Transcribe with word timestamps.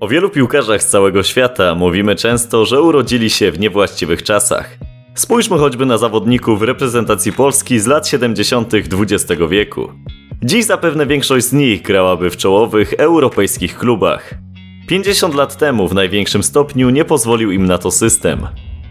O 0.00 0.08
wielu 0.08 0.30
piłkarzach 0.30 0.82
z 0.82 0.88
całego 0.88 1.22
świata 1.22 1.74
mówimy 1.74 2.16
często, 2.16 2.64
że 2.64 2.82
urodzili 2.82 3.30
się 3.30 3.52
w 3.52 3.60
niewłaściwych 3.60 4.22
czasach. 4.22 4.78
Spójrzmy 5.14 5.58
choćby 5.58 5.86
na 5.86 5.98
zawodników 5.98 6.62
reprezentacji 6.62 7.32
Polski 7.32 7.78
z 7.78 7.86
lat 7.86 8.08
70. 8.08 8.72
XX 8.74 9.40
wieku. 9.50 9.92
Dziś 10.42 10.64
zapewne 10.64 11.06
większość 11.06 11.46
z 11.46 11.52
nich 11.52 11.82
grałaby 11.82 12.30
w 12.30 12.36
czołowych 12.36 12.92
europejskich 12.92 13.78
klubach. 13.78 14.34
50 14.88 15.34
lat 15.34 15.56
temu 15.56 15.88
w 15.88 15.94
największym 15.94 16.42
stopniu 16.42 16.90
nie 16.90 17.04
pozwolił 17.04 17.50
im 17.50 17.66
na 17.66 17.78
to 17.78 17.90
system. 17.90 18.46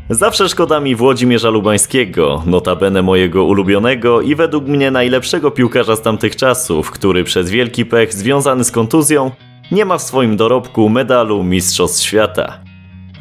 Zawsze 0.10 0.50
szkoda 0.50 0.80
mi 0.80 0.96
Włodzimierza 0.96 1.50
Lubańskiego, 1.50 2.44
notabene 2.46 3.02
mojego 3.02 3.44
ulubionego 3.44 4.22
i 4.22 4.36
według 4.36 4.68
mnie 4.68 4.92
najlepszego 4.92 5.52
piłkarza 5.52 5.96
z 5.96 6.02
tamtych 6.02 6.36
czasów, 6.36 6.92
który 6.92 7.24
przez 7.24 7.50
wielki 7.50 7.86
pech 7.86 8.14
związany 8.14 8.64
z 8.64 8.72
kontuzją 8.72 9.32
nie 9.72 9.86
ma 9.86 9.98
w 9.98 10.02
swoim 10.02 10.38
dorobku 10.38 10.90
medalu 10.90 11.44
Mistrzostw 11.44 12.04
Świata. 12.04 12.60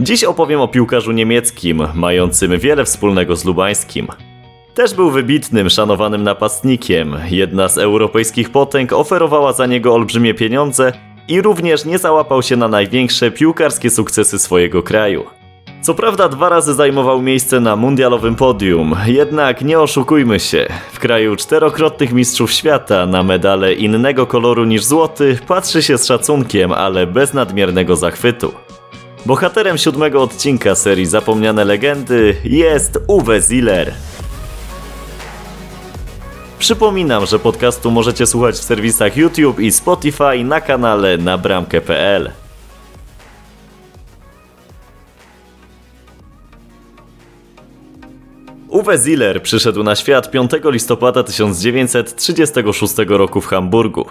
Dziś 0.01 0.25
opowiem 0.25 0.61
o 0.61 0.69
piłkarzu 0.69 1.13
niemieckim, 1.13 1.83
mającym 1.95 2.59
wiele 2.59 2.85
wspólnego 2.85 3.37
z 3.37 3.45
Lubańskim. 3.45 4.07
Też 4.75 4.95
był 4.95 5.11
wybitnym, 5.11 5.71
szanowanym 5.71 6.23
napastnikiem. 6.23 7.17
Jedna 7.31 7.69
z 7.69 7.79
europejskich 7.79 8.51
potęg 8.51 8.93
oferowała 8.93 9.53
za 9.53 9.67
niego 9.67 9.95
olbrzymie 9.95 10.35
pieniądze 10.35 10.93
i 11.29 11.43
również 11.43 11.85
nie 11.85 11.99
załapał 11.99 12.43
się 12.43 12.57
na 12.57 12.69
największe 12.69 13.31
piłkarskie 13.31 13.91
sukcesy 13.91 14.39
swojego 14.39 14.83
kraju. 14.83 15.25
Co 15.85 15.95
prawda 15.95 16.29
dwa 16.29 16.49
razy 16.49 16.75
zajmował 16.75 17.23
miejsce 17.23 17.61
na 17.61 17.77
mundialowym 17.77 18.35
podium, 18.35 18.97
jednak 19.07 19.63
nie 19.63 19.81
oszukujmy 19.81 20.41
się, 20.41 20.67
w 20.93 20.99
kraju 20.99 21.37
czterokrotnych 21.37 22.13
mistrzów 22.13 22.53
świata 22.53 23.07
na 23.07 23.23
medale 23.23 23.75
innego 23.75 24.27
koloru 24.27 24.65
niż 24.65 24.85
złoty 24.85 25.39
patrzy 25.47 25.83
się 25.83 25.99
z 25.99 26.07
szacunkiem, 26.07 26.73
ale 26.73 27.07
bez 27.07 27.35
nadmiernego 27.35 27.97
zachwytu. 27.97 28.53
Bohaterem 29.27 29.79
siódmego 29.79 30.23
odcinka 30.23 30.75
serii 30.75 31.07
Zapomniane 31.07 31.65
Legendy 31.65 32.37
jest 32.45 32.99
Uwe 33.07 33.41
Ziller. 33.41 33.95
Przypominam, 36.59 37.27
że 37.27 37.39
podcastu 37.39 37.91
możecie 37.91 38.27
słuchać 38.27 38.55
w 38.55 38.65
serwisach 38.65 39.17
YouTube 39.17 39.61
i 39.61 39.73
Spotify 39.73 40.45
na 40.45 40.61
kanale 40.61 41.19
na 41.19 41.39
Uwe 48.75 48.99
Ziller 48.99 49.43
przyszedł 49.43 49.83
na 49.83 49.95
świat 49.95 50.31
5 50.31 50.51
listopada 50.65 51.23
1936 51.23 52.95
roku 53.09 53.41
w 53.41 53.47
Hamburgu. 53.47 54.07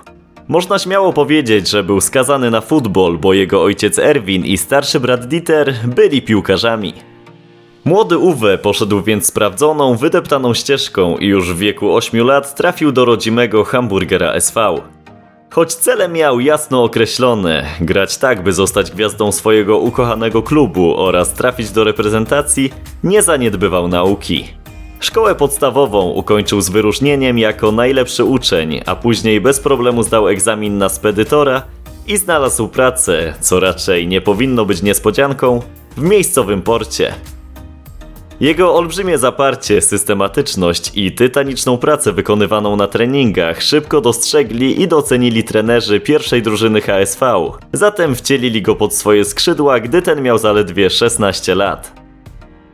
Można 0.47 0.79
śmiało 0.79 1.13
powiedzieć, 1.13 1.69
że 1.69 1.83
był 1.83 2.01
skazany 2.01 2.51
na 2.51 2.61
futbol, 2.61 3.17
bo 3.17 3.33
jego 3.33 3.63
ojciec 3.63 3.99
Erwin 3.99 4.45
i 4.45 4.57
starszy 4.57 4.99
brat 4.99 5.25
Dieter 5.25 5.73
byli 5.95 6.21
piłkarzami. 6.21 6.93
Młody 7.85 8.17
Uwe 8.17 8.57
poszedł 8.57 9.01
więc 9.01 9.25
sprawdzoną, 9.25 9.95
wydeptaną 9.95 10.53
ścieżką 10.53 11.17
i 11.17 11.25
już 11.25 11.53
w 11.53 11.57
wieku 11.57 11.95
8 11.95 12.25
lat 12.27 12.55
trafił 12.55 12.91
do 12.91 13.05
rodzimego 13.05 13.63
Hamburgera 13.63 14.31
SV. 14.33 14.81
Choć 15.53 15.75
cele 15.75 16.09
miał 16.09 16.39
jasno 16.39 16.83
określone, 16.83 17.65
grać 17.81 18.17
tak, 18.17 18.43
by 18.43 18.53
zostać 18.53 18.91
gwiazdą 18.91 19.31
swojego 19.31 19.77
ukochanego 19.77 20.43
klubu 20.43 20.97
oraz 20.97 21.33
trafić 21.33 21.71
do 21.71 21.83
reprezentacji, 21.83 22.73
nie 23.03 23.21
zaniedbywał 23.21 23.87
nauki. 23.87 24.47
Szkołę 24.99 25.35
podstawową 25.35 26.09
ukończył 26.09 26.61
z 26.61 26.69
wyróżnieniem 26.69 27.37
jako 27.37 27.71
najlepszy 27.71 28.23
uczeń, 28.23 28.81
a 28.85 28.95
później 28.95 29.41
bez 29.41 29.59
problemu 29.59 30.03
zdał 30.03 30.27
egzamin 30.27 30.77
na 30.77 30.89
spedytora 30.89 31.61
i 32.07 32.17
znalazł 32.17 32.67
pracę, 32.67 33.33
co 33.39 33.59
raczej 33.59 34.07
nie 34.07 34.21
powinno 34.21 34.65
być 34.65 34.81
niespodzianką, 34.81 35.61
w 35.97 36.01
miejscowym 36.01 36.61
porcie. 36.61 37.13
Jego 38.39 38.75
olbrzymie 38.75 39.17
zaparcie, 39.17 39.81
systematyczność 39.81 40.91
i 40.95 41.11
tytaniczną 41.11 41.77
pracę 41.77 42.11
wykonywaną 42.11 42.75
na 42.75 42.87
treningach 42.87 43.61
szybko 43.61 44.01
dostrzegli 44.01 44.81
i 44.81 44.87
docenili 44.87 45.43
trenerzy 45.43 45.99
pierwszej 45.99 46.41
drużyny 46.41 46.81
HSV. 46.81 47.51
Zatem 47.73 48.15
wcielili 48.15 48.61
go 48.61 48.75
pod 48.75 48.95
swoje 48.95 49.25
skrzydła, 49.25 49.79
gdy 49.79 50.01
ten 50.01 50.21
miał 50.21 50.37
zaledwie 50.37 50.89
16 50.89 51.55
lat. 51.55 52.03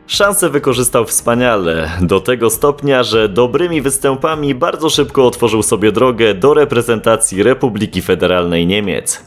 Szansę 0.06 0.50
wykorzystał 0.50 1.04
wspaniale, 1.04 1.90
do 2.00 2.20
tego 2.20 2.50
stopnia, 2.50 3.02
że 3.02 3.28
dobrymi 3.28 3.82
występami 3.82 4.54
bardzo 4.54 4.90
szybko 4.90 5.26
otworzył 5.26 5.62
sobie 5.62 5.92
drogę 5.92 6.34
do 6.34 6.54
reprezentacji 6.54 7.42
Republiki 7.42 8.02
Federalnej 8.02 8.66
Niemiec. 8.66 9.24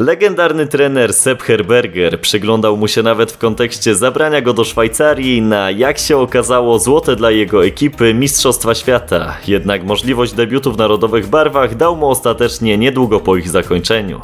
Legendarny 0.00 0.66
trener 0.66 1.14
Sepp 1.14 1.42
Herberger 1.42 2.20
przyglądał 2.20 2.76
mu 2.76 2.88
się 2.88 3.02
nawet 3.02 3.32
w 3.32 3.38
kontekście 3.38 3.94
zabrania 3.94 4.40
go 4.40 4.52
do 4.52 4.64
Szwajcarii 4.64 5.42
na, 5.42 5.70
jak 5.70 5.98
się 5.98 6.16
okazało, 6.16 6.78
złote 6.78 7.16
dla 7.16 7.30
jego 7.30 7.64
ekipy 7.64 8.14
Mistrzostwa 8.14 8.74
Świata, 8.74 9.36
jednak 9.46 9.84
możliwość 9.84 10.32
debiutu 10.32 10.72
w 10.72 10.78
narodowych 10.78 11.26
barwach 11.26 11.76
dał 11.76 11.96
mu 11.96 12.08
ostatecznie 12.08 12.78
niedługo 12.78 13.20
po 13.20 13.36
ich 13.36 13.48
zakończeniu. 13.48 14.20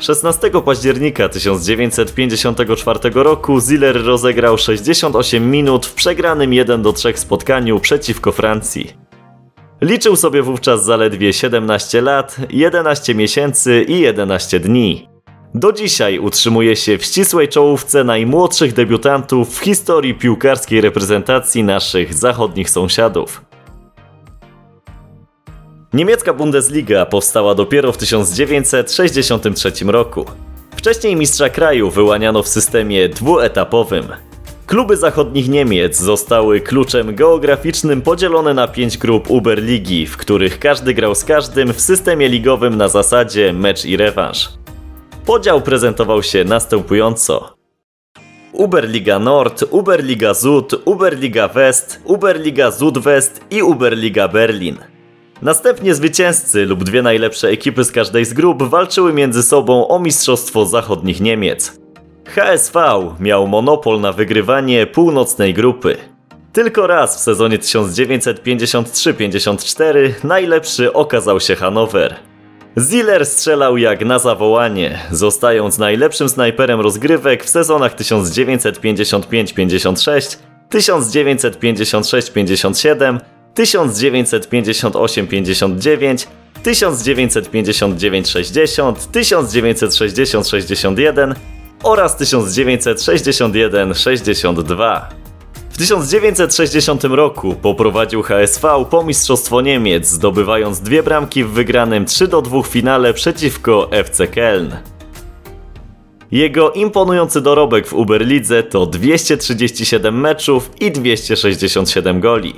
16 0.00 0.50
października 0.64 1.28
1954 1.28 2.98
roku 3.14 3.60
Ziller 3.60 4.04
rozegrał 4.04 4.58
68 4.58 5.50
minut 5.50 5.86
w 5.86 5.94
przegranym 5.94 6.50
1-3 6.50 7.16
spotkaniu 7.16 7.80
przeciwko 7.80 8.32
Francji. 8.32 9.13
Liczył 9.84 10.16
sobie 10.16 10.42
wówczas 10.42 10.84
zaledwie 10.84 11.32
17 11.32 12.00
lat, 12.00 12.36
11 12.50 13.14
miesięcy 13.14 13.84
i 13.88 14.00
11 14.00 14.60
dni. 14.60 15.08
Do 15.54 15.72
dzisiaj 15.72 16.18
utrzymuje 16.18 16.76
się 16.76 16.98
w 16.98 17.04
ścisłej 17.04 17.48
czołówce 17.48 18.04
najmłodszych 18.04 18.72
debiutantów 18.72 19.58
w 19.58 19.58
historii 19.58 20.14
piłkarskiej 20.14 20.80
reprezentacji 20.80 21.64
naszych 21.64 22.14
zachodnich 22.14 22.70
sąsiadów. 22.70 23.44
Niemiecka 25.92 26.34
Bundesliga 26.34 27.06
powstała 27.06 27.54
dopiero 27.54 27.92
w 27.92 27.96
1963 27.96 29.72
roku. 29.86 30.24
Wcześniej 30.76 31.16
mistrza 31.16 31.48
kraju 31.48 31.90
wyłaniano 31.90 32.42
w 32.42 32.48
systemie 32.48 33.08
dwuetapowym. 33.08 34.33
Kluby 34.66 34.96
zachodnich 34.96 35.48
Niemiec 35.48 36.00
zostały 36.00 36.60
kluczem 36.60 37.14
geograficznym 37.14 38.02
podzielone 38.02 38.54
na 38.54 38.68
pięć 38.68 38.98
grup 38.98 39.30
Uberligi, 39.30 40.06
w 40.06 40.16
których 40.16 40.58
każdy 40.58 40.94
grał 40.94 41.14
z 41.14 41.24
każdym 41.24 41.72
w 41.72 41.80
systemie 41.80 42.28
ligowym 42.28 42.76
na 42.76 42.88
zasadzie 42.88 43.52
mecz 43.52 43.84
i 43.84 43.96
rewanż. 43.96 44.48
Podział 45.26 45.60
prezentował 45.60 46.22
się 46.22 46.44
następująco. 46.44 47.54
Uberliga 48.52 49.18
Nord, 49.18 49.64
Uberliga 49.70 50.34
Süd, 50.34 50.74
Uberliga 50.84 51.48
West, 51.48 52.00
Uberliga 52.04 52.70
Südwest 52.70 53.40
i 53.50 53.62
Uberliga 53.62 54.28
Berlin. 54.28 54.76
Następnie 55.42 55.94
zwycięzcy 55.94 56.66
lub 56.66 56.84
dwie 56.84 57.02
najlepsze 57.02 57.48
ekipy 57.48 57.84
z 57.84 57.92
każdej 57.92 58.24
z 58.24 58.32
grup 58.32 58.62
walczyły 58.62 59.12
między 59.12 59.42
sobą 59.42 59.88
o 59.88 59.98
mistrzostwo 59.98 60.66
zachodnich 60.66 61.20
Niemiec. 61.20 61.83
HSV 62.28 62.78
miał 63.20 63.48
monopol 63.48 64.00
na 64.00 64.12
wygrywanie 64.12 64.86
północnej 64.86 65.54
grupy. 65.54 65.96
Tylko 66.52 66.86
raz 66.86 67.16
w 67.16 67.20
sezonie 67.20 67.58
1953-54 67.58 70.10
najlepszy 70.24 70.92
okazał 70.92 71.40
się 71.40 71.56
Hanower. 71.56 72.14
Ziller 72.78 73.26
strzelał 73.26 73.76
jak 73.76 74.04
na 74.04 74.18
zawołanie, 74.18 74.98
zostając 75.10 75.78
najlepszym 75.78 76.28
snajperem 76.28 76.80
rozgrywek 76.80 77.44
w 77.44 77.48
sezonach 77.48 77.96
1955-56, 77.96 80.38
1956-57, 80.70 83.18
1958-59, 83.54 86.26
1959-60, 86.64 88.94
1960-61 89.12 91.34
oraz 91.84 92.20
1961-62. 92.20 95.00
W 95.70 95.78
1960 95.78 97.04
roku 97.04 97.54
poprowadził 97.54 98.22
HSV 98.22 98.84
po 98.90 99.04
Mistrzostwo 99.04 99.60
Niemiec, 99.60 100.08
zdobywając 100.08 100.80
dwie 100.80 101.02
bramki 101.02 101.44
w 101.44 101.50
wygranym 101.50 102.04
3-2 102.04 102.66
finale 102.66 103.14
przeciwko 103.14 103.88
FC 103.90 104.26
Köln. 104.26 104.76
Jego 106.30 106.72
imponujący 106.72 107.40
dorobek 107.40 107.86
w 107.86 107.92
Uberlidze 107.92 108.62
to 108.62 108.86
237 108.86 110.20
meczów 110.20 110.70
i 110.80 110.90
267 110.90 112.20
goli. 112.20 112.54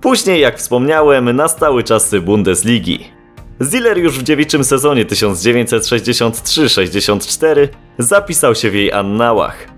Później, 0.00 0.40
jak 0.40 0.58
wspomniałem, 0.58 1.36
nastały 1.36 1.84
czasy 1.84 2.20
Bundesligi. 2.20 3.15
Ziller 3.62 3.98
już 3.98 4.18
w 4.18 4.22
dziewiczym 4.22 4.64
sezonie 4.64 5.04
1963-64 5.04 7.68
zapisał 7.98 8.54
się 8.54 8.70
w 8.70 8.74
jej 8.74 8.92
annałach. 8.92 9.68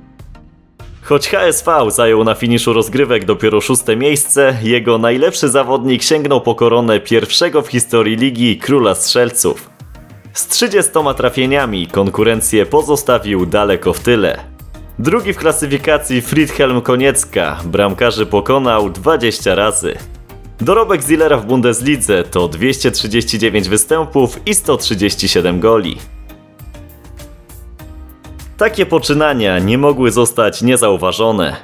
Choć 1.03 1.29
HSV 1.29 1.91
zajął 1.91 2.25
na 2.25 2.35
finiszu 2.35 2.73
rozgrywek 2.73 3.25
dopiero 3.25 3.61
szóste 3.61 3.97
miejsce, 3.97 4.59
jego 4.63 4.99
najlepszy 4.99 5.49
zawodnik 5.49 6.03
sięgnął 6.03 6.41
po 6.41 6.55
koronę 6.55 7.01
pierwszego 7.01 7.63
w 7.63 7.69
historii 7.69 8.17
ligi 8.17 8.59
króla 8.59 8.95
strzelców. 8.95 9.71
Z 10.33 10.47
30 10.47 10.93
trafieniami 11.17 11.87
konkurencję 11.87 12.67
pozostawił 12.67 13.47
daleko 13.47 13.93
w 13.93 14.01
tyle. 14.01 14.45
Drugi 14.99 15.33
w 15.33 15.37
klasyfikacji 15.37 16.23
Friedhelm 16.23 16.81
Koniecka, 16.81 17.59
bramkarzy 17.65 18.27
pokonał 18.27 18.91
20 18.91 19.55
razy. 19.55 19.99
Dorobek 20.61 21.03
Zillera 21.03 21.37
w 21.37 21.47
Bundeslidze 21.47 22.25
to 22.25 22.49
239 22.49 23.69
występów 23.69 24.41
i 24.47 24.55
137 24.55 25.61
goli. 25.61 25.99
Takie 28.57 28.87
poczynania 28.87 29.59
nie 29.59 29.79
mogły 29.79 30.11
zostać 30.11 30.63
niezauważone. 30.63 31.57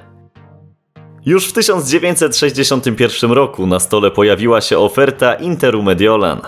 Już 1.26 1.49
w 1.49 1.52
1961 1.52 3.32
roku 3.32 3.67
na 3.67 3.81
stole 3.81 4.11
pojawiła 4.11 4.61
się 4.61 4.79
oferta 4.79 5.35
Interu 5.35 5.82
Mediolan. 5.82 6.41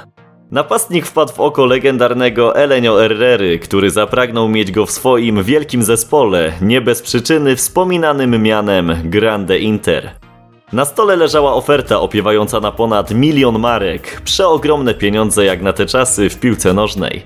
Napastnik 0.50 1.06
wpadł 1.06 1.32
w 1.32 1.40
oko 1.40 1.66
legendarnego 1.66 2.56
Elenio 2.56 2.96
Herrery, 2.96 3.58
który 3.58 3.90
zapragnął 3.90 4.48
mieć 4.48 4.72
go 4.72 4.86
w 4.86 4.90
swoim 4.90 5.42
wielkim 5.42 5.82
zespole, 5.82 6.52
nie 6.60 6.80
bez 6.80 7.02
przyczyny 7.02 7.56
wspominanym 7.56 8.42
mianem 8.42 8.96
Grande 9.04 9.58
Inter. 9.58 10.25
Na 10.72 10.84
stole 10.84 11.16
leżała 11.16 11.54
oferta 11.54 12.00
opiewająca 12.00 12.60
na 12.60 12.72
ponad 12.72 13.10
milion 13.10 13.58
marek, 13.58 14.20
przeogromne 14.24 14.94
pieniądze 14.94 15.44
jak 15.44 15.62
na 15.62 15.72
te 15.72 15.86
czasy 15.86 16.30
w 16.30 16.40
piłce 16.40 16.72
nożnej. 16.72 17.22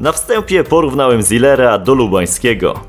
Na 0.00 0.12
wstępie 0.12 0.64
porównałem 0.64 1.22
Zillera 1.22 1.78
do 1.78 1.94
Lubańskiego. 1.94 2.80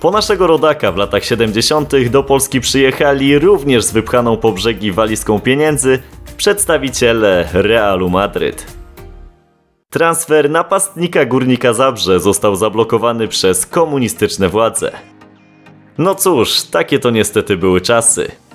Po 0.00 0.10
naszego 0.10 0.46
rodaka 0.46 0.92
w 0.92 0.96
latach 0.96 1.24
70. 1.24 2.08
do 2.10 2.22
Polski 2.22 2.60
przyjechali 2.60 3.38
również 3.38 3.84
z 3.84 3.92
wypchaną 3.92 4.36
po 4.36 4.52
brzegi 4.52 4.92
walizką 4.92 5.40
pieniędzy 5.40 6.02
przedstawiciele 6.36 7.48
Realu 7.52 8.10
Madryt. 8.10 8.66
Transfer 9.90 10.50
napastnika 10.50 11.24
Górnika 11.24 11.72
Zabrze 11.72 12.20
został 12.20 12.56
zablokowany 12.56 13.28
przez 13.28 13.66
komunistyczne 13.66 14.48
władze. 14.48 14.92
No 15.98 16.14
cóż, 16.14 16.62
takie 16.62 16.98
to 16.98 17.10
niestety 17.10 17.56
były 17.56 17.80
czasy. 17.80 18.45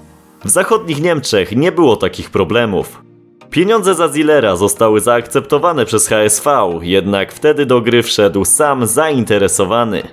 W 0.46 0.50
zachodnich 0.50 1.02
Niemczech 1.02 1.56
nie 1.56 1.72
było 1.72 1.96
takich 1.96 2.30
problemów. 2.30 3.02
Pieniądze 3.50 3.96
za 3.96 4.10
Zillera 4.10 4.56
zostały 4.56 5.00
zaakceptowane 5.00 5.86
przez 5.86 6.08
HSV, 6.08 6.50
jednak 6.82 7.34
wtedy 7.34 7.66
do 7.66 7.82
gry 7.82 8.04
wszedł 8.04 8.46
sam 8.46 8.88
zainteresowany. 8.88 10.04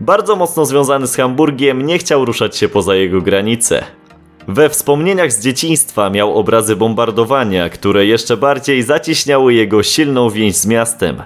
Bardzo 0.00 0.36
mocno 0.36 0.66
związany 0.66 1.06
z 1.06 1.16
Hamburgiem, 1.16 1.86
nie 1.86 1.98
chciał 1.98 2.24
ruszać 2.24 2.56
się 2.56 2.68
poza 2.68 2.94
jego 2.94 3.20
granice. 3.20 3.84
We 4.48 4.68
wspomnieniach 4.68 5.32
z 5.32 5.40
dzieciństwa 5.40 6.10
miał 6.10 6.38
obrazy 6.38 6.76
bombardowania, 6.76 7.68
które 7.68 8.06
jeszcze 8.06 8.36
bardziej 8.36 8.82
zacieśniały 8.82 9.54
jego 9.54 9.82
silną 9.82 10.30
więź 10.30 10.56
z 10.56 10.66
miastem. 10.66 11.22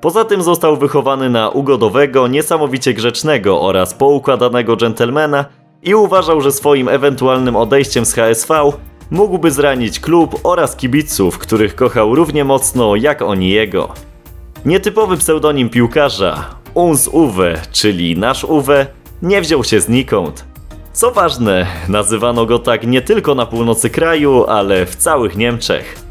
Poza 0.00 0.24
tym 0.24 0.42
został 0.42 0.76
wychowany 0.76 1.30
na 1.30 1.48
ugodowego, 1.48 2.28
niesamowicie 2.28 2.94
grzecznego 2.94 3.62
oraz 3.62 3.94
poukładanego 3.94 4.76
dżentelmena 4.76 5.44
i 5.82 5.94
uważał, 5.94 6.40
że 6.40 6.52
swoim 6.52 6.88
ewentualnym 6.88 7.56
odejściem 7.56 8.06
z 8.06 8.14
HSV 8.14 8.72
mógłby 9.10 9.50
zranić 9.50 10.00
klub 10.00 10.40
oraz 10.42 10.76
kibiców, 10.76 11.38
których 11.38 11.74
kochał 11.74 12.14
równie 12.14 12.44
mocno 12.44 12.96
jak 12.96 13.22
oni 13.22 13.50
jego. 13.50 13.88
Nietypowy 14.64 15.16
pseudonim 15.16 15.70
piłkarza, 15.70 16.44
Uns 16.74 17.08
Uwe, 17.08 17.60
czyli 17.72 18.18
nasz 18.18 18.44
Uwe, 18.44 18.86
nie 19.22 19.40
wziął 19.40 19.64
się 19.64 19.80
znikąd. 19.80 20.44
Co 20.92 21.10
ważne, 21.10 21.66
nazywano 21.88 22.46
go 22.46 22.58
tak 22.58 22.86
nie 22.86 23.02
tylko 23.02 23.34
na 23.34 23.46
północy 23.46 23.90
kraju, 23.90 24.44
ale 24.48 24.86
w 24.86 24.96
całych 24.96 25.36
Niemczech. 25.36 26.05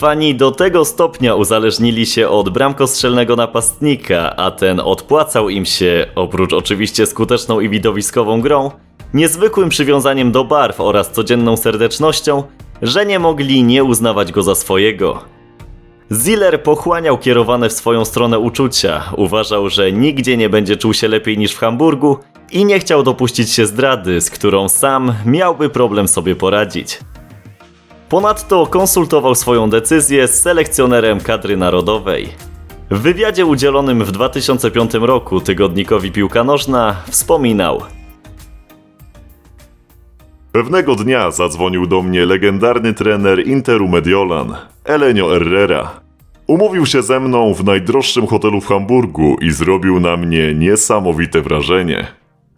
Fani 0.00 0.34
do 0.34 0.50
tego 0.50 0.84
stopnia 0.84 1.34
uzależnili 1.34 2.06
się 2.06 2.28
od 2.28 2.48
bramkostrzelnego 2.48 3.36
napastnika, 3.36 4.36
a 4.36 4.50
ten 4.50 4.80
odpłacał 4.80 5.48
im 5.48 5.64
się, 5.64 6.06
oprócz 6.14 6.52
oczywiście 6.52 7.06
skuteczną 7.06 7.60
i 7.60 7.68
widowiskową 7.68 8.40
grą, 8.40 8.70
niezwykłym 9.14 9.68
przywiązaniem 9.68 10.32
do 10.32 10.44
barw 10.44 10.80
oraz 10.80 11.10
codzienną 11.10 11.56
serdecznością, 11.56 12.42
że 12.82 13.06
nie 13.06 13.18
mogli 13.18 13.64
nie 13.64 13.84
uznawać 13.84 14.32
go 14.32 14.42
za 14.42 14.54
swojego. 14.54 15.18
Ziller 16.12 16.62
pochłaniał 16.62 17.18
kierowane 17.18 17.68
w 17.68 17.72
swoją 17.72 18.04
stronę 18.04 18.38
uczucia, 18.38 19.02
uważał, 19.16 19.68
że 19.68 19.92
nigdzie 19.92 20.36
nie 20.36 20.48
będzie 20.48 20.76
czuł 20.76 20.94
się 20.94 21.08
lepiej 21.08 21.38
niż 21.38 21.52
w 21.52 21.58
Hamburgu 21.58 22.18
i 22.52 22.64
nie 22.64 22.78
chciał 22.78 23.02
dopuścić 23.02 23.50
się 23.50 23.66
zdrady, 23.66 24.20
z 24.20 24.30
którą 24.30 24.68
sam 24.68 25.14
miałby 25.26 25.70
problem 25.70 26.08
sobie 26.08 26.36
poradzić. 26.36 26.98
Ponadto 28.10 28.66
konsultował 28.66 29.34
swoją 29.34 29.70
decyzję 29.70 30.28
z 30.28 30.42
selekcjonerem 30.42 31.20
kadry 31.20 31.56
narodowej. 31.56 32.28
W 32.90 32.98
wywiadzie 32.98 33.46
udzielonym 33.46 34.04
w 34.04 34.12
2005 34.12 34.94
roku 34.94 35.40
tygodnikowi 35.40 36.12
Piłka 36.12 36.44
Nożna 36.44 36.96
wspominał– 37.10 37.80
Pewnego 40.52 40.94
dnia 40.94 41.30
zadzwonił 41.30 41.86
do 41.86 42.02
mnie 42.02 42.26
legendarny 42.26 42.94
trener 42.94 43.46
Interu 43.46 43.88
Mediolan, 43.88 44.56
Elenio 44.84 45.28
Herrera. 45.28 46.00
Umówił 46.46 46.86
się 46.86 47.02
ze 47.02 47.20
mną 47.20 47.54
w 47.54 47.64
najdroższym 47.64 48.26
hotelu 48.26 48.60
w 48.60 48.66
Hamburgu 48.66 49.36
i 49.40 49.50
zrobił 49.50 50.00
na 50.00 50.16
mnie 50.16 50.54
niesamowite 50.54 51.42
wrażenie. 51.42 52.06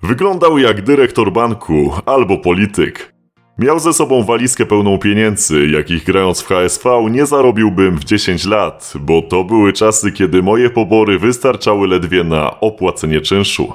Wyglądał 0.02 0.58
jak 0.58 0.82
dyrektor 0.82 1.32
banku 1.32 1.92
albo 2.06 2.38
polityk. 2.38 3.11
Miał 3.58 3.78
ze 3.78 3.92
sobą 3.92 4.24
walizkę 4.24 4.66
pełną 4.66 4.98
pieniędzy, 4.98 5.66
jakich 5.66 6.04
grając 6.04 6.40
w 6.40 6.46
HSV 6.46 7.10
nie 7.10 7.26
zarobiłbym 7.26 7.98
w 7.98 8.04
10 8.04 8.44
lat, 8.44 8.92
bo 9.00 9.22
to 9.22 9.44
były 9.44 9.72
czasy, 9.72 10.12
kiedy 10.12 10.42
moje 10.42 10.70
pobory 10.70 11.18
wystarczały 11.18 11.88
ledwie 11.88 12.24
na 12.24 12.60
opłacenie 12.60 13.20
czynszu. 13.20 13.72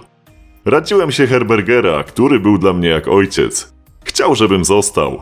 Radziłem 0.65 1.11
się 1.11 1.27
Herbergera, 1.27 2.03
który 2.03 2.39
był 2.39 2.57
dla 2.57 2.73
mnie 2.73 2.89
jak 2.89 3.07
ojciec. 3.07 3.73
Chciał, 4.03 4.35
żebym 4.35 4.65
został. 4.65 5.21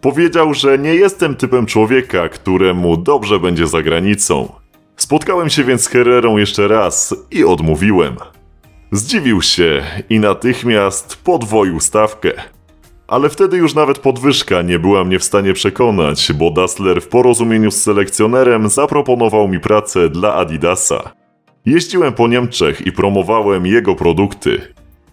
Powiedział, 0.00 0.54
że 0.54 0.78
nie 0.78 0.94
jestem 0.94 1.34
typem 1.34 1.66
człowieka, 1.66 2.28
któremu 2.28 2.96
dobrze 2.96 3.40
będzie 3.40 3.66
za 3.66 3.82
granicą. 3.82 4.52
Spotkałem 4.96 5.50
się 5.50 5.64
więc 5.64 5.82
z 5.82 5.88
Herrerą 5.88 6.36
jeszcze 6.36 6.68
raz 6.68 7.14
i 7.30 7.44
odmówiłem. 7.44 8.16
Zdziwił 8.92 9.42
się 9.42 9.82
i 10.10 10.20
natychmiast 10.20 11.16
podwoił 11.24 11.80
stawkę. 11.80 12.53
Ale 13.14 13.28
wtedy 13.28 13.56
już 13.56 13.74
nawet 13.74 13.98
podwyżka 13.98 14.62
nie 14.62 14.78
była 14.78 15.04
mnie 15.04 15.18
w 15.18 15.24
stanie 15.24 15.52
przekonać, 15.52 16.32
bo 16.32 16.50
Dassler 16.50 17.02
w 17.02 17.08
porozumieniu 17.08 17.70
z 17.70 17.82
selekcjonerem 17.82 18.68
zaproponował 18.68 19.48
mi 19.48 19.60
pracę 19.60 20.08
dla 20.08 20.34
Adidasa. 20.34 21.12
Jeździłem 21.66 22.12
po 22.12 22.28
Niemczech 22.28 22.86
i 22.86 22.92
promowałem 22.92 23.66
jego 23.66 23.94
produkty. 23.94 24.60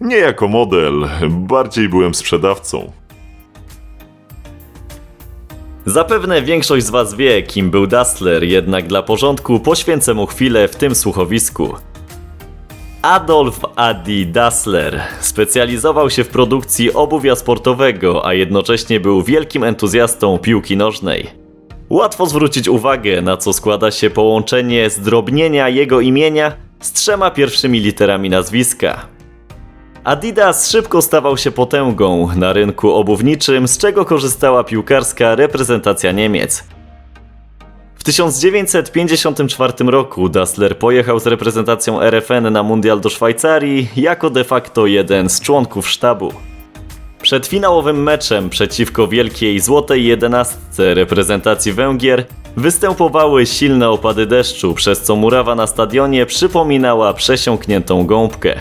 Nie 0.00 0.16
jako 0.16 0.48
model, 0.48 1.08
bardziej 1.28 1.88
byłem 1.88 2.14
sprzedawcą. 2.14 2.92
Zapewne 5.86 6.42
większość 6.42 6.86
z 6.86 6.90
Was 6.90 7.14
wie, 7.14 7.42
kim 7.42 7.70
był 7.70 7.86
Dassler, 7.86 8.44
jednak 8.44 8.86
dla 8.86 9.02
porządku 9.02 9.60
poświęcę 9.60 10.14
mu 10.14 10.26
chwilę 10.26 10.68
w 10.68 10.76
tym 10.76 10.94
słuchowisku. 10.94 11.74
Adolf 13.02 13.60
Adi 13.76 14.26
Dassler 14.26 15.00
specjalizował 15.20 16.10
się 16.10 16.24
w 16.24 16.28
produkcji 16.28 16.92
obuwia 16.92 17.36
sportowego, 17.36 18.26
a 18.26 18.34
jednocześnie 18.34 19.00
był 19.00 19.22
wielkim 19.22 19.64
entuzjastą 19.64 20.38
piłki 20.38 20.76
nożnej. 20.76 21.30
Łatwo 21.90 22.26
zwrócić 22.26 22.68
uwagę, 22.68 23.22
na 23.22 23.36
co 23.36 23.52
składa 23.52 23.90
się 23.90 24.10
połączenie 24.10 24.90
zdrobnienia 24.90 25.68
jego 25.68 26.00
imienia 26.00 26.52
z 26.80 26.92
trzema 26.92 27.30
pierwszymi 27.30 27.80
literami 27.80 28.30
nazwiska. 28.30 29.06
Adidas 30.04 30.70
szybko 30.70 31.02
stawał 31.02 31.36
się 31.36 31.50
potęgą 31.50 32.28
na 32.36 32.52
rynku 32.52 32.94
obuwniczym, 32.94 33.68
z 33.68 33.78
czego 33.78 34.04
korzystała 34.04 34.64
piłkarska 34.64 35.34
reprezentacja 35.34 36.12
Niemiec. 36.12 36.64
W 38.02 38.04
1954 38.04 39.72
roku 39.86 40.28
Dassler 40.28 40.78
pojechał 40.78 41.20
z 41.20 41.26
reprezentacją 41.26 42.00
RFN 42.00 42.52
na 42.52 42.62
mundial 42.62 43.00
do 43.00 43.08
Szwajcarii 43.08 43.88
jako 43.96 44.30
de 44.30 44.44
facto 44.44 44.86
jeden 44.86 45.28
z 45.28 45.40
członków 45.40 45.88
sztabu. 45.88 46.32
Przed 47.22 47.46
finałowym 47.46 48.02
meczem 48.02 48.50
przeciwko 48.50 49.08
wielkiej 49.08 49.60
złotej 49.60 50.04
jedenastce 50.04 50.94
reprezentacji 50.94 51.72
Węgier 51.72 52.26
występowały 52.56 53.46
silne 53.46 53.90
opady 53.90 54.26
deszczu, 54.26 54.74
przez 54.74 55.02
co 55.02 55.16
murawa 55.16 55.54
na 55.54 55.66
stadionie 55.66 56.26
przypominała 56.26 57.14
przesiąkniętą 57.14 58.06
gąbkę. 58.06 58.60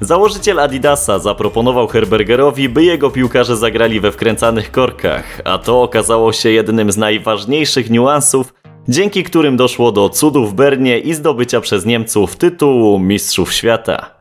Założyciel 0.00 0.60
Adidasa 0.60 1.18
zaproponował 1.18 1.86
Herbergerowi, 1.86 2.68
by 2.68 2.84
jego 2.84 3.10
piłkarze 3.10 3.56
zagrali 3.56 4.00
we 4.00 4.12
wkręcanych 4.12 4.70
korkach, 4.72 5.40
a 5.44 5.58
to 5.58 5.82
okazało 5.82 6.32
się 6.32 6.50
jednym 6.50 6.92
z 6.92 6.96
najważniejszych 6.96 7.90
niuansów, 7.90 8.52
dzięki 8.88 9.24
którym 9.24 9.56
doszło 9.56 9.92
do 9.92 10.08
cudów 10.08 10.50
w 10.50 10.54
Bernie 10.54 10.98
i 10.98 11.14
zdobycia 11.14 11.60
przez 11.60 11.86
Niemców 11.86 12.36
tytułu 12.36 12.98
Mistrzów 12.98 13.52
Świata. 13.52 14.16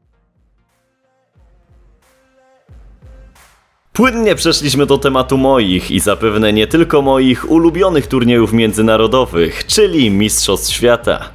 Płynnie 3.94 4.36
przeszliśmy 4.36 4.86
do 4.86 4.98
tematu 4.98 5.38
moich 5.38 5.92
i 5.92 6.00
zapewne 6.00 6.54
nie 6.54 6.68
tylko 6.68 7.02
moich 7.02 7.52
ulubionych 7.52 8.08
turniejów 8.08 8.54
międzynarodowych, 8.54 9.66
czyli 9.66 10.12
Mistrzostw 10.12 10.74
Świata. 10.74 11.30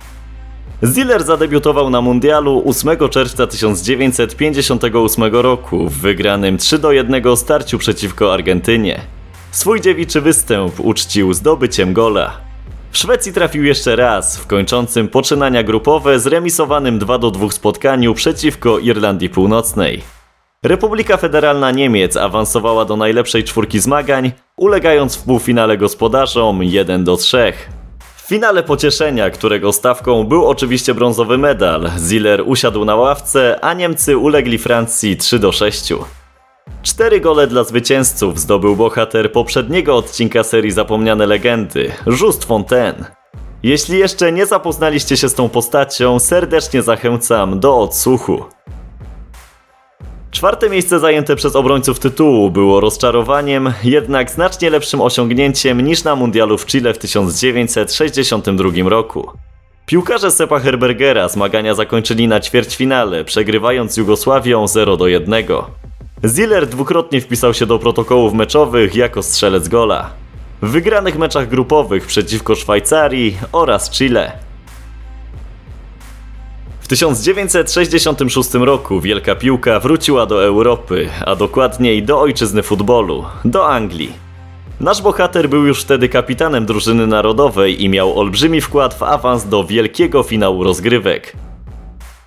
Ziller 0.84 1.24
zadebiutował 1.24 1.90
na 1.90 2.00
mundialu 2.00 2.62
8 2.66 3.08
czerwca 3.08 3.46
1958 3.46 5.34
roku 5.34 5.88
w 5.88 5.98
wygranym 5.98 6.58
3 6.58 6.78
do 6.78 6.92
1 6.92 7.36
starciu 7.36 7.78
przeciwko 7.78 8.34
Argentynie. 8.34 9.00
Swój 9.50 9.80
dziewiczy 9.80 10.20
występ 10.20 10.80
uczcił 10.80 11.34
zdobyciem 11.34 11.92
gola. 11.92 12.49
W 12.92 12.98
Szwecji 12.98 13.32
trafił 13.32 13.64
jeszcze 13.64 13.96
raz 13.96 14.36
w 14.36 14.46
kończącym 14.46 15.08
poczynania 15.08 15.62
grupowe 15.62 16.20
zremisowanym 16.20 16.98
2 16.98 17.18
do 17.18 17.30
2 17.30 17.50
spotkaniu 17.50 18.14
przeciwko 18.14 18.78
Irlandii 18.78 19.28
Północnej. 19.28 20.02
Republika 20.62 21.16
Federalna 21.16 21.70
Niemiec 21.70 22.16
awansowała 22.16 22.84
do 22.84 22.96
najlepszej 22.96 23.44
czwórki 23.44 23.80
zmagań, 23.80 24.32
ulegając 24.56 25.16
w 25.16 25.22
półfinale 25.22 25.78
gospodarzom 25.78 26.62
1 26.62 27.04
do 27.04 27.16
3. 27.16 27.52
W 28.16 28.28
finale 28.28 28.62
pocieszenia, 28.62 29.30
którego 29.30 29.72
stawką 29.72 30.24
był 30.24 30.48
oczywiście 30.48 30.94
brązowy 30.94 31.38
medal, 31.38 31.90
Ziller 31.98 32.42
usiadł 32.46 32.84
na 32.84 32.96
ławce, 32.96 33.58
a 33.60 33.74
Niemcy 33.74 34.18
ulegli 34.18 34.58
Francji 34.58 35.16
3 35.16 35.38
do 35.38 35.52
6. 35.52 35.92
Cztery 36.82 37.20
gole 37.20 37.46
dla 37.46 37.64
zwycięzców 37.64 38.40
zdobył 38.40 38.76
bohater 38.76 39.32
poprzedniego 39.32 39.96
odcinka 39.96 40.42
serii 40.42 40.70
Zapomniane 40.70 41.26
Legendy, 41.26 41.92
Just 42.20 42.44
Fontaine. 42.44 43.04
Jeśli 43.62 43.98
jeszcze 43.98 44.32
nie 44.32 44.46
zapoznaliście 44.46 45.16
się 45.16 45.28
z 45.28 45.34
tą 45.34 45.48
postacią, 45.48 46.18
serdecznie 46.18 46.82
zachęcam 46.82 47.60
do 47.60 47.78
odsłuchu. 47.78 48.44
Czwarte 50.30 50.70
miejsce 50.70 50.98
zajęte 50.98 51.36
przez 51.36 51.56
obrońców 51.56 51.98
tytułu 51.98 52.50
było 52.50 52.80
rozczarowaniem, 52.80 53.72
jednak 53.84 54.30
znacznie 54.30 54.70
lepszym 54.70 55.00
osiągnięciem 55.00 55.80
niż 55.80 56.04
na 56.04 56.16
mundialu 56.16 56.58
w 56.58 56.66
Chile 56.66 56.94
w 56.94 56.98
1962 56.98 58.88
roku. 58.88 59.30
Piłkarze 59.86 60.30
Sepa 60.30 60.60
Herbergera 60.60 61.28
zmagania 61.28 61.74
zakończyli 61.74 62.28
na 62.28 62.40
ćwierćfinale, 62.40 63.24
przegrywając 63.24 63.96
Jugosławią 63.96 64.68
0 64.68 64.96
do 64.96 65.06
1. 65.06 65.44
Ziller 66.24 66.66
dwukrotnie 66.66 67.20
wpisał 67.20 67.54
się 67.54 67.66
do 67.66 67.78
protokołów 67.78 68.34
meczowych 68.34 68.96
jako 68.96 69.22
strzelec 69.22 69.68
gola. 69.68 70.10
W 70.62 70.70
wygranych 70.70 71.18
meczach 71.18 71.48
grupowych 71.48 72.06
przeciwko 72.06 72.54
Szwajcarii 72.54 73.36
oraz 73.52 73.90
Chile. 73.90 74.32
W 76.80 76.88
1966 76.88 78.54
roku 78.54 79.00
wielka 79.00 79.34
piłka 79.34 79.80
wróciła 79.80 80.26
do 80.26 80.44
Europy, 80.44 81.08
a 81.26 81.36
dokładniej 81.36 82.02
do 82.02 82.20
ojczyzny 82.20 82.62
futbolu, 82.62 83.24
do 83.44 83.68
Anglii. 83.68 84.12
Nasz 84.80 85.02
bohater 85.02 85.48
był 85.48 85.66
już 85.66 85.82
wtedy 85.82 86.08
kapitanem 86.08 86.66
drużyny 86.66 87.06
narodowej 87.06 87.84
i 87.84 87.88
miał 87.88 88.18
olbrzymi 88.18 88.60
wkład 88.60 88.94
w 88.94 89.02
awans 89.02 89.44
do 89.44 89.64
wielkiego 89.64 90.22
finału 90.22 90.64
rozgrywek. 90.64 91.36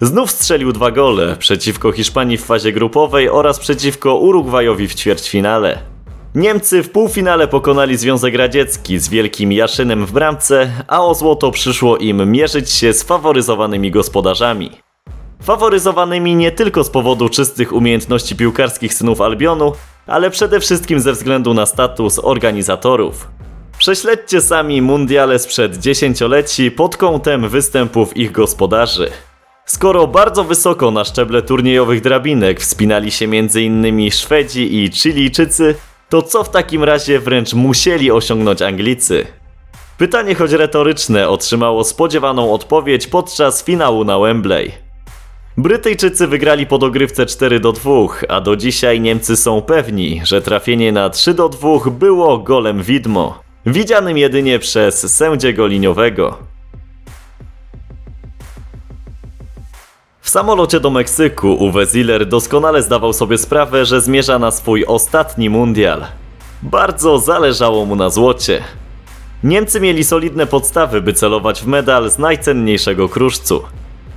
Znów 0.04 0.32
strzelił 0.32 0.72
dwa 0.72 0.92
gole 0.92 1.36
przeciwko 1.40 1.92
Hiszpanii 1.92 2.38
w 2.38 2.46
fazie 2.46 2.72
grupowej 2.72 3.30
oraz 3.30 3.60
przeciwko 3.60 4.16
Urugwajowi 4.16 4.88
w 4.88 4.96
ćwierćfinale. 4.96 5.80
Niemcy 6.36 6.84
w 6.84 6.90
półfinale 6.90 7.48
pokonali 7.48 7.98
Związek 7.98 8.36
Radziecki 8.36 9.00
z 9.00 9.10
wielkim 9.10 9.52
Jaszynem 9.52 10.06
w 10.06 10.12
bramce, 10.12 10.72
a 10.88 11.06
o 11.06 11.16
złoto 11.16 11.52
przyszło 11.52 11.98
im 11.98 12.32
mierzyć 12.32 12.70
się 12.70 12.94
z 12.94 13.04
faworyzowanymi 13.04 13.92
gospodarzami. 13.92 14.72
Faworyzowanymi 15.44 16.36
nie 16.36 16.52
tylko 16.52 16.84
z 16.84 16.90
powodu 16.90 17.30
czystych 17.30 17.74
umiejętności 17.74 18.36
piłkarskich 18.36 18.94
synów 18.94 19.22
Albionu, 19.22 19.74
ale 20.08 20.30
przede 20.30 20.60
wszystkim 20.60 21.00
ze 21.00 21.14
względu 21.14 21.54
na 21.54 21.66
status 21.66 22.20
organizatorów. 22.24 23.28
Prześledźcie 23.78 24.42
sami 24.42 24.82
mundiale 24.82 25.40
sprzed 25.40 25.78
dziesięcioleci 25.78 26.72
pod 26.72 26.98
kątem 26.98 27.50
występów 27.50 28.18
ich 28.18 28.32
gospodarzy. 28.32 29.12
Skoro 29.66 30.08
bardzo 30.08 30.44
wysoko 30.44 30.92
na 30.92 31.06
szczeble 31.06 31.42
turniejowych 31.42 32.02
drabinek 32.02 32.60
wspinali 32.60 33.12
się 33.12 33.26
m.in. 33.26 34.12
Szwedzi 34.12 34.84
i 34.84 34.92
Chilijczycy, 34.92 35.76
to 36.10 36.22
co 36.22 36.44
w 36.44 36.50
takim 36.50 36.84
razie 36.84 37.20
wręcz 37.20 37.54
musieli 37.54 38.12
osiągnąć 38.12 38.62
Anglicy? 38.62 39.26
Pytanie 39.98 40.36
choć 40.36 40.52
retoryczne 40.52 41.30
otrzymało 41.30 41.84
spodziewaną 41.84 42.54
odpowiedź 42.54 43.08
podczas 43.08 43.64
finału 43.64 44.04
na 44.04 44.20
Wembley. 44.20 44.72
Brytyjczycy 45.58 46.28
wygrali 46.28 46.66
po 46.66 46.78
dogrywce 46.78 47.26
4 47.26 47.60
do 47.60 47.72
2, 47.72 47.92
a 48.30 48.42
do 48.42 48.56
dzisiaj 48.56 49.02
Niemcy 49.02 49.38
są 49.38 49.62
pewni, 49.62 50.22
że 50.24 50.42
trafienie 50.42 50.92
na 50.92 51.10
3 51.10 51.34
do 51.34 51.50
2 51.50 51.70
było 51.92 52.38
golem 52.38 52.84
widmo, 52.84 53.40
widzianym 53.66 54.18
jedynie 54.18 54.60
przez 54.60 55.16
sędziego 55.16 55.68
liniowego. 55.68 56.53
Samolocie 60.34 60.80
do 60.80 60.90
Meksyku 60.90 61.54
Uwe 61.54 61.86
Ziller 61.86 62.26
doskonale 62.26 62.82
zdawał 62.82 63.14
sobie 63.14 63.38
sprawę, 63.38 63.86
że 63.86 64.02
zmierza 64.02 64.40
na 64.40 64.52
swój 64.52 64.86
ostatni 64.86 65.50
mundial. 65.50 66.06
Bardzo 66.62 67.20
zależało 67.20 67.86
mu 67.86 67.96
na 67.96 68.10
złocie. 68.10 68.64
Niemcy 69.44 69.80
mieli 69.80 70.04
solidne 70.04 70.48
podstawy, 70.48 71.02
by 71.02 71.14
celować 71.14 71.62
w 71.62 71.68
medal 71.68 72.10
z 72.10 72.18
najcenniejszego 72.18 73.10
kruszcu. 73.10 73.64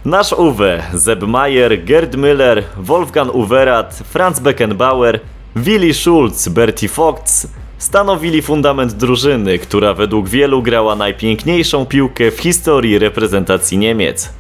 Nasz 0.05 0.33
Uwe, 0.33 0.83
Zeb 0.95 1.23
Mayer, 1.23 1.85
Gerd 1.85 2.15
Müller, 2.15 2.63
Wolfgang 2.77 3.35
Uwerat, 3.35 4.03
Franz 4.13 4.41
Beckenbauer, 4.41 5.21
Willy 5.57 5.95
Schulz, 5.95 6.49
Bertie 6.49 6.89
Vogts 6.89 7.47
stanowili 7.79 8.43
fundament 8.43 8.93
drużyny, 8.93 9.59
która 9.59 9.95
według 9.95 10.29
wielu 10.29 10.63
grała 10.63 10.97
najpiękniejszą 10.97 11.87
piłkę 11.87 12.31
w 12.31 12.41
historii 12.41 12.99
reprezentacji 12.99 13.79
Niemiec. 13.79 14.36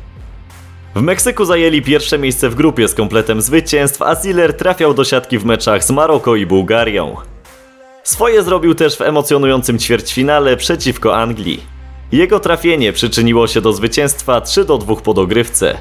W 0.97 1.03
Meksyku 1.03 1.45
zajęli 1.45 1.83
pierwsze 1.83 2.19
miejsce 2.19 2.49
w 2.49 2.55
grupie 2.55 2.88
z 2.88 2.95
kompletem 2.95 3.43
zwycięstw, 3.43 4.03
a 4.03 4.15
Ziller 4.15 4.57
trafiał 4.57 4.95
do 4.95 5.05
siatki 5.05 5.38
w 5.38 5.45
meczach 5.45 5.85
z 5.85 5.91
Maroko 5.91 6.37
i 6.37 6.47
Bułgarią. 6.47 7.17
Swoje 8.03 8.43
zrobił 8.43 8.75
też 8.75 8.97
w 8.97 9.00
emocjonującym 9.00 9.79
ćwierćfinale 9.79 10.57
przeciwko 10.57 11.17
Anglii. 11.17 11.61
Jego 12.12 12.41
trafienie 12.41 12.93
przyczyniło 12.93 13.47
się 13.47 13.61
do 13.61 13.73
zwycięstwa 13.73 14.41
3 14.41 14.65
do 14.65 14.79
2 14.79 14.97
po 14.97 15.15
dogrywce. 15.15 15.79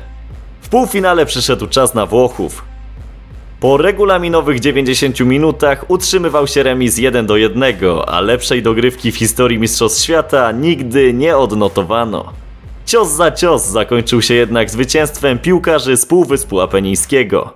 W 0.62 0.70
półfinale 0.70 1.26
przyszedł 1.26 1.68
czas 1.68 1.94
na 1.94 2.06
Włochów. 2.06 2.66
Po 3.60 3.78
regulaminowych 3.78 4.60
90 4.60 5.20
minutach 5.20 5.90
utrzymywał 5.90 6.48
się 6.48 6.64
remis 6.64 6.98
1 6.98 7.26
do 7.26 7.38
1, 7.38 7.64
a 8.08 8.22
lepszej 8.22 8.64
dogrywki 8.64 9.12
w 9.12 9.18
historii 9.18 9.60
Mistrzostw 9.60 10.04
Świata 10.04 10.52
nigdy 10.52 11.14
nie 11.14 11.38
odnotowano. 11.38 12.45
Cios 12.86 13.12
za 13.12 13.32
cios 13.32 13.66
zakończył 13.66 14.22
się 14.22 14.34
jednak 14.34 14.70
zwycięstwem 14.70 15.40
piłkarzy 15.40 15.98
z 15.98 16.06
Półwyspu 16.06 16.62
Apenińskiego. 16.62 17.54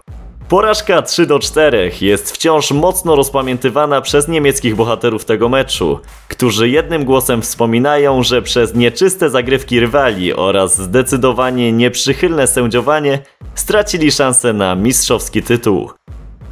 Porażka 0.48 1.02
3 1.02 1.26
do 1.26 1.40
4 1.40 1.92
jest 2.02 2.32
wciąż 2.32 2.72
mocno 2.72 3.16
rozpamiętywana 3.16 4.02
przez 4.02 4.28
niemieckich 4.28 4.76
bohaterów 4.76 5.26
tego 5.26 5.50
meczu, 5.50 6.00
którzy 6.28 6.70
jednym 6.70 7.06
głosem 7.06 7.42
wspominają, 7.42 8.24
że 8.24 8.42
przez 8.42 8.76
nieczyste 8.76 9.30
zagrywki 9.30 9.80
rywali 9.80 10.34
oraz 10.34 10.82
zdecydowanie 10.82 11.72
nieprzychylne 11.72 12.48
sędziowanie 12.48 13.20
stracili 13.56 14.12
szansę 14.12 14.54
na 14.54 14.76
mistrzowski 14.76 15.44
tytuł. 15.44 15.90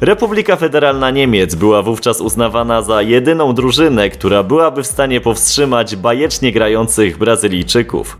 Republika 0.00 0.56
Federalna 0.56 1.10
Niemiec 1.10 1.54
była 1.54 1.82
wówczas 1.82 2.20
uznawana 2.20 2.82
za 2.82 3.02
jedyną 3.02 3.52
drużynę, 3.52 4.10
która 4.10 4.42
byłaby 4.42 4.82
w 4.82 4.86
stanie 4.86 5.20
powstrzymać 5.20 5.96
bajecznie 5.96 6.52
grających 6.52 7.18
Brazylijczyków. 7.18 8.18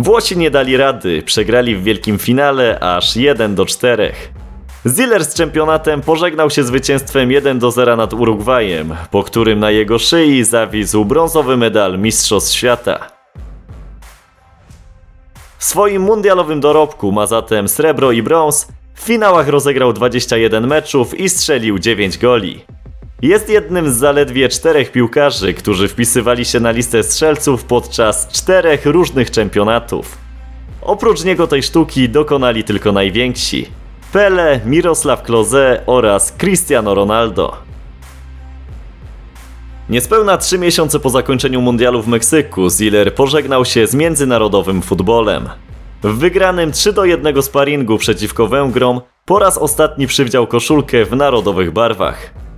Włosi 0.00 0.38
nie 0.38 0.50
dali 0.50 0.76
rady, 0.76 1.22
przegrali 1.22 1.76
w 1.76 1.82
wielkim 1.82 2.18
finale 2.18 2.80
aż 2.80 3.16
1 3.16 3.54
do 3.54 3.66
4. 3.66 4.12
Ziller 4.86 5.24
z 5.24 5.34
czempionatem 5.34 6.00
pożegnał 6.00 6.50
się 6.50 6.64
zwycięstwem 6.64 7.30
1 7.30 7.58
do 7.58 7.70
0 7.70 7.96
nad 7.96 8.12
Urugwajem, 8.12 8.94
po 9.10 9.22
którym 9.22 9.60
na 9.60 9.70
jego 9.70 9.98
szyi 9.98 10.44
zawisł 10.44 11.04
brązowy 11.04 11.56
medal 11.56 11.98
Mistrzostw 11.98 12.54
Świata. 12.54 12.98
W 15.58 15.64
swoim 15.64 16.02
mundialowym 16.02 16.60
dorobku 16.60 17.12
ma 17.12 17.26
zatem 17.26 17.68
srebro 17.68 18.12
i 18.12 18.22
brąz, 18.22 18.68
w 18.94 19.00
finałach 19.00 19.48
rozegrał 19.48 19.92
21 19.92 20.66
meczów 20.66 21.20
i 21.20 21.28
strzelił 21.28 21.78
9 21.78 22.18
goli. 22.18 22.64
Jest 23.22 23.48
jednym 23.48 23.92
z 23.92 23.96
zaledwie 23.96 24.48
czterech 24.48 24.92
piłkarzy, 24.92 25.54
którzy 25.54 25.88
wpisywali 25.88 26.44
się 26.44 26.60
na 26.60 26.70
listę 26.70 27.02
strzelców 27.02 27.64
podczas 27.64 28.28
czterech 28.28 28.86
różnych 28.86 29.30
czempionatów. 29.30 30.18
Oprócz 30.82 31.24
niego 31.24 31.46
tej 31.46 31.62
sztuki 31.62 32.08
dokonali 32.08 32.64
tylko 32.64 32.92
najwięksi: 32.92 33.66
Pele, 34.12 34.60
Mirosław 34.66 35.22
Klose 35.22 35.82
oraz 35.86 36.32
Cristiano 36.38 36.94
Ronaldo. 36.94 37.56
Niespełna 39.88 40.38
trzy 40.38 40.58
miesiące 40.58 41.00
po 41.00 41.10
zakończeniu 41.10 41.60
mundialu 41.60 42.02
w 42.02 42.08
Meksyku, 42.08 42.70
Ziller 42.70 43.14
pożegnał 43.14 43.64
się 43.64 43.86
z 43.86 43.94
międzynarodowym 43.94 44.82
futbolem. 44.82 45.48
W 46.02 46.18
wygranym 46.18 46.72
3 46.72 46.92
do 46.92 47.04
1 47.04 47.42
sparingu 47.42 47.98
przeciwko 47.98 48.46
Węgrom 48.46 49.00
po 49.24 49.38
raz 49.38 49.58
ostatni 49.58 50.06
przywdział 50.06 50.46
koszulkę 50.46 51.04
w 51.04 51.16
narodowych 51.16 51.70
barwach. 51.70 52.49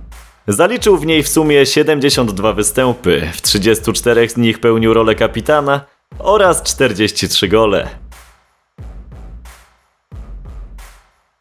Zaliczył 0.47 0.97
w 0.97 1.05
niej 1.05 1.23
w 1.23 1.27
sumie 1.27 1.65
72 1.65 2.53
występy, 2.53 3.29
w 3.33 3.41
34 3.41 4.29
z 4.29 4.37
nich 4.37 4.59
pełnił 4.59 4.93
rolę 4.93 5.15
kapitana 5.15 5.81
oraz 6.19 6.63
43 6.63 7.47
gole. 7.47 7.89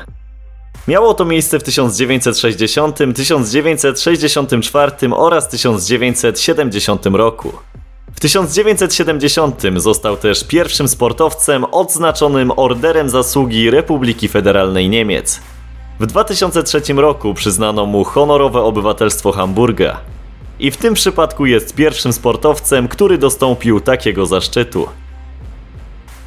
Miało 0.87 1.13
to 1.13 1.25
miejsce 1.25 1.59
w 1.59 1.63
1960, 1.63 2.97
1964 3.15 4.91
oraz 5.11 5.49
1970 5.49 7.05
roku. 7.05 7.53
W 8.19 8.21
1970 8.21 9.61
został 9.75 10.17
też 10.17 10.43
pierwszym 10.43 10.87
sportowcem 10.87 11.63
odznaczonym 11.63 12.51
Orderem 12.55 13.09
Zasługi 13.09 13.69
Republiki 13.69 14.27
Federalnej 14.27 14.89
Niemiec. 14.89 15.41
W 15.99 16.05
2003 16.05 16.81
roku 16.93 17.33
przyznano 17.33 17.85
mu 17.85 18.03
honorowe 18.03 18.61
obywatelstwo 18.61 19.31
Hamburga. 19.31 19.97
I 20.59 20.71
w 20.71 20.77
tym 20.77 20.93
przypadku 20.93 21.45
jest 21.45 21.75
pierwszym 21.75 22.13
sportowcem, 22.13 22.87
który 22.87 23.17
dostąpił 23.17 23.79
takiego 23.79 24.25
zaszczytu. 24.25 24.87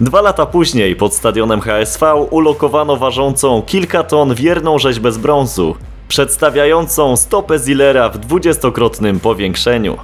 Dwa 0.00 0.20
lata 0.20 0.46
później 0.46 0.96
pod 0.96 1.14
stadionem 1.14 1.60
HSV 1.60 2.14
ulokowano 2.14 2.96
ważącą 2.96 3.62
kilka 3.62 4.02
ton 4.02 4.34
wierną 4.34 4.78
rzeźbę 4.78 5.12
z 5.12 5.18
brązu, 5.18 5.76
przedstawiającą 6.08 7.16
stopę 7.16 7.58
Zillera 7.58 8.08
w 8.08 8.18
dwudziestokrotnym 8.18 9.20
powiększeniu. 9.20 9.98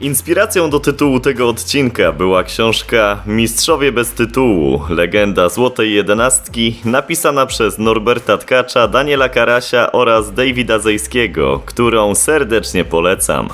Inspiracją 0.00 0.70
do 0.70 0.80
tytułu 0.80 1.20
tego 1.20 1.48
odcinka 1.48 2.12
była 2.12 2.44
książka 2.44 3.22
Mistrzowie 3.26 3.92
bez 3.92 4.12
tytułu 4.12 4.82
Legenda 4.88 5.48
Złotej 5.48 5.94
Jedenastki, 5.94 6.74
napisana 6.84 7.46
przez 7.46 7.78
Norberta 7.78 8.38
Tkacza, 8.38 8.88
Daniela 8.88 9.28
Karasia 9.28 9.92
oraz 9.92 10.32
Davida 10.32 10.78
Zejskiego, 10.78 11.62
którą 11.66 12.14
serdecznie 12.14 12.84
polecam. 12.84 13.48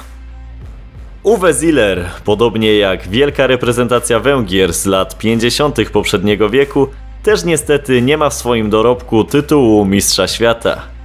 Uwe 1.23 1.53
Ziller, 1.53 2.11
podobnie 2.25 2.77
jak 2.79 3.09
wielka 3.09 3.47
reprezentacja 3.47 4.21
Węgier 4.21 4.73
z 4.73 4.87
lat 4.87 5.19
50. 5.19 5.91
poprzedniego 5.91 6.51
wieku, 6.51 6.89
też 7.23 7.45
niestety 7.45 8.03
nie 8.03 8.19
ma 8.19 8.31
w 8.31 8.35
swoim 8.35 8.71
dorobku 8.71 9.25
tytułu 9.25 9.85
Mistrza 9.85 10.29
Świata. 10.29 10.96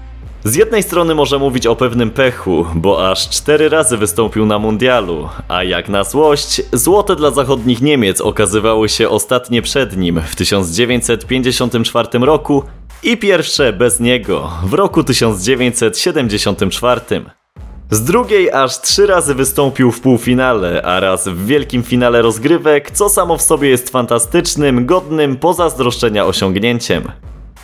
Z 0.44 0.56
jednej 0.56 0.84
strony 0.84 1.16
może 1.16 1.40
mówić 1.40 1.68
o 1.68 1.76
pewnym 1.76 2.12
pechu, 2.12 2.66
bo 2.76 3.12
aż 3.12 3.30
cztery 3.30 3.70
razy 3.70 3.98
wystąpił 3.98 4.46
na 4.46 4.60
mundialu, 4.60 5.30
a 5.48 5.64
jak 5.64 5.90
na 5.90 6.04
złość, 6.04 6.62
złote 6.74 7.16
dla 7.16 7.32
zachodnich 7.32 7.82
Niemiec 7.82 8.22
okazywały 8.22 8.90
się 8.90 9.10
ostatnie 9.10 9.62
przed 9.62 9.98
nim 9.98 10.22
w 10.28 10.36
1954 10.36 12.20
roku 12.20 12.64
i 13.04 13.18
pierwsze 13.18 13.74
bez 13.74 14.00
niego 14.00 14.52
w 14.64 14.74
roku 14.74 15.04
1974. 15.04 17.02
Z 17.92 18.04
drugiej 18.04 18.52
aż 18.52 18.82
trzy 18.82 19.08
razy 19.08 19.36
wystąpił 19.36 19.92
w 19.92 20.02
półfinale, 20.02 20.82
a 20.82 21.00
raz 21.00 21.28
w 21.28 21.46
wielkim 21.46 21.84
finale 21.84 22.22
rozgrywek, 22.22 22.92
co 22.92 23.10
samo 23.10 23.38
w 23.38 23.42
sobie 23.42 23.70
jest 23.70 23.90
fantastycznym, 23.90 24.86
godnym 24.86 25.38
pozazdroszczenia 25.38 26.26
osiągnięciem. 26.26 27.04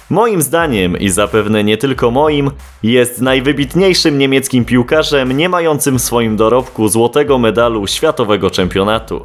Moim 0.09 0.41
zdaniem, 0.41 0.97
i 0.97 1.09
zapewne 1.09 1.63
nie 1.63 1.77
tylko 1.77 2.11
moim, 2.11 2.51
jest 2.83 3.21
najwybitniejszym 3.21 4.17
niemieckim 4.17 4.65
piłkarzem 4.65 5.31
nie 5.31 5.49
mającym 5.49 5.99
w 5.99 6.01
swoim 6.01 6.37
dorobku 6.37 6.87
złotego 6.87 7.37
medalu 7.37 7.87
światowego 7.87 8.51
czempionatu. 8.51 9.21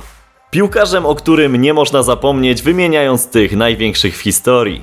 Piłkarzem, 0.51 1.07
o 1.07 1.15
którym 1.15 1.57
nie 1.57 1.75
można 1.75 2.03
zapomnieć 2.03 2.63
wymieniając 2.63 3.29
tych 3.29 3.57
największych 3.57 4.17
w 4.17 4.21
historii. 4.21 4.83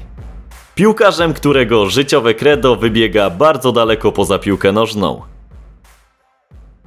Piłkarzem, 0.76 1.34
którego 1.34 1.90
życiowe 1.90 2.34
credo 2.34 2.76
wybiega 2.76 3.30
bardzo 3.30 3.72
daleko 3.72 4.12
poza 4.12 4.40
piłkę 4.40 4.72
nożną. 4.72 5.22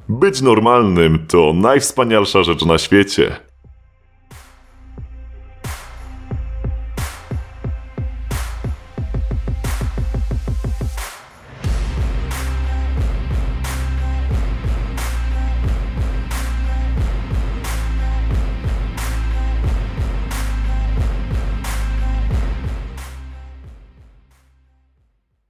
Być 0.09 0.41
normalnym 0.41 1.27
to 1.27 1.53
najwspanialsza 1.55 2.43
rzecz 2.43 2.65
na 2.65 2.79
świecie. 2.79 3.52